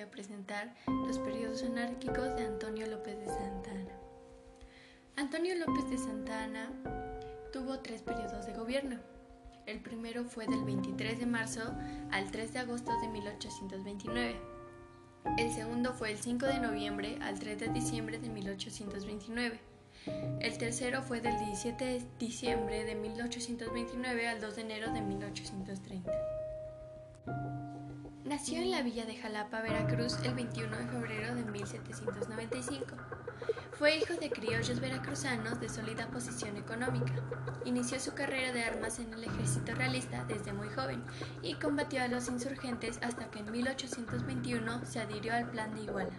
[0.00, 3.92] a presentar los periodos anárquicos de Antonio López de Santa Anna.
[5.16, 6.70] Antonio López de Santa Anna
[7.52, 8.98] tuvo tres periodos de gobierno.
[9.66, 11.60] El primero fue del 23 de marzo
[12.10, 14.36] al 3 de agosto de 1829.
[15.36, 19.60] El segundo fue el 5 de noviembre al 3 de diciembre de 1829.
[20.40, 26.47] El tercero fue del 17 de diciembre de 1829 al 2 de enero de 1830.
[28.38, 32.86] Nació en la villa de Jalapa, Veracruz, el 21 de febrero de 1795.
[33.72, 37.14] Fue hijo de criollos veracruzanos de sólida posición económica.
[37.64, 41.02] Inició su carrera de armas en el ejército realista desde muy joven
[41.42, 46.14] y combatió a los insurgentes hasta que en 1821 se adhirió al Plan de Iguala.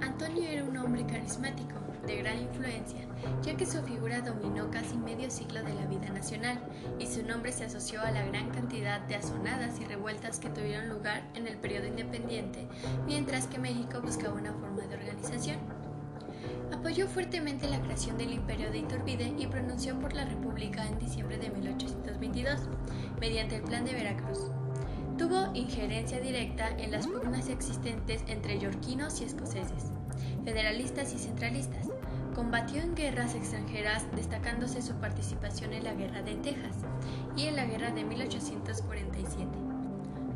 [0.00, 3.00] Antonio era un hombre carismático, de gran influencia,
[3.42, 6.58] ya que su figura dominó casi medio siglo de la vida nacional
[6.98, 10.88] y su nombre se asoció a la gran cantidad de azonadas y revueltas que tuvieron
[10.88, 12.68] lugar en el periodo independiente,
[13.06, 15.58] mientras que México buscaba una forma de organización.
[16.72, 21.38] Apoyó fuertemente la creación del imperio de Iturbide y pronunció por la República en diciembre
[21.38, 22.60] de 1822,
[23.20, 24.50] mediante el Plan de Veracruz.
[25.16, 29.92] Tuvo injerencia directa en las pugnas existentes entre yorquinos y escoceses,
[30.44, 31.88] federalistas y centralistas,
[32.34, 36.78] Combatió en guerras extranjeras, destacándose su participación en la Guerra de Texas
[37.36, 39.46] y en la Guerra de 1847.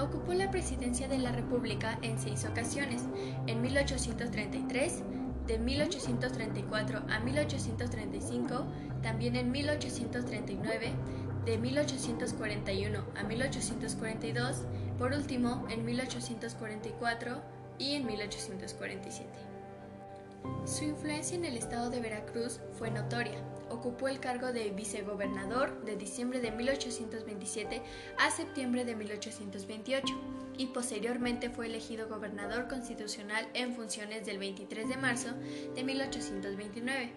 [0.00, 3.02] Ocupó la presidencia de la República en seis ocasiones,
[3.46, 5.04] en 1833,
[5.46, 8.66] de 1834 a 1835,
[9.00, 10.90] también en 1839,
[11.44, 14.64] de 1841 a 1842,
[14.98, 17.40] por último en 1844
[17.78, 19.53] y en 1847.
[20.66, 23.38] Su influencia en el estado de Veracruz fue notoria.
[23.68, 27.82] Ocupó el cargo de vicegobernador de diciembre de 1827
[28.18, 30.14] a septiembre de 1828
[30.56, 35.28] y posteriormente fue elegido gobernador constitucional en funciones del 23 de marzo
[35.74, 37.12] de 1829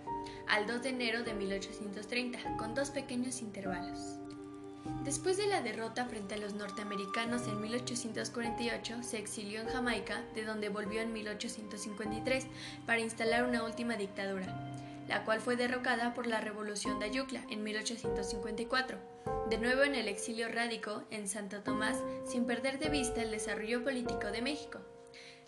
[0.48, 4.20] al 2 de enero de 1830, con dos pequeños intervalos.
[5.04, 10.44] Después de la derrota frente a los norteamericanos en 1848, se exilió en Jamaica, de
[10.44, 12.46] donde volvió en 1853
[12.86, 14.48] para instalar una última dictadura,
[15.08, 18.98] la cual fue derrocada por la Revolución de Ayucla en 1854.
[19.50, 23.84] De nuevo en el exilio radico en Santo Tomás, sin perder de vista el desarrollo
[23.84, 24.80] político de México.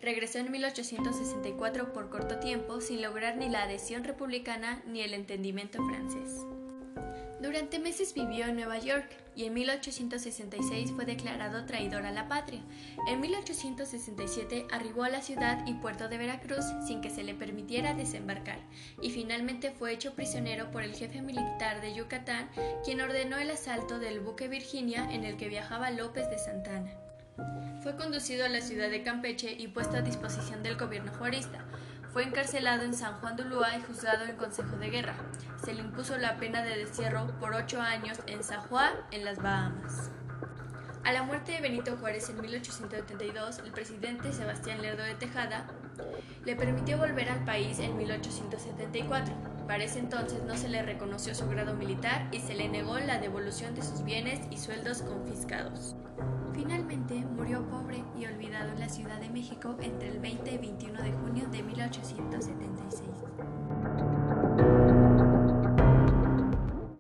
[0.02, 5.86] Regresó en 1864 por corto tiempo sin lograr ni la adhesión republicana ni el entendimiento
[5.86, 6.46] francés.
[7.42, 12.62] Durante meses vivió en Nueva York y en 1866 fue declarado traidor a la patria.
[13.08, 17.94] En 1867 arribó a la ciudad y puerto de Veracruz sin que se le permitiera
[17.94, 18.60] desembarcar
[19.02, 22.50] y finalmente fue hecho prisionero por el jefe militar de Yucatán,
[22.84, 26.92] quien ordenó el asalto del buque Virginia en el que viajaba López de Santana.
[27.82, 31.64] Fue conducido a la ciudad de Campeche y puesto a disposición del gobierno juarista.
[32.12, 35.16] Fue encarcelado en San Juan de Ulúa y juzgado en Consejo de Guerra.
[35.64, 38.62] Se le impuso la pena de destierro por ocho años en San
[39.12, 40.09] en las Bahamas.
[41.03, 45.66] A la muerte de Benito Juárez en 1872, el presidente Sebastián Lerdo de Tejada
[46.46, 49.34] le permitió volver al país en 1874.
[49.68, 53.20] Para ese entonces no se le reconoció su grado militar y se le negó la
[53.20, 55.96] devolución de sus bienes y sueldos confiscados.
[56.53, 61.02] Finalmente murió pobre y olvidado en la Ciudad de México entre el 20 y 21
[61.02, 64.19] de junio de 1876.